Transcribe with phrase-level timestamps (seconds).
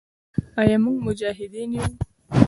[0.61, 1.85] آیا موږ مجاهدین یو؟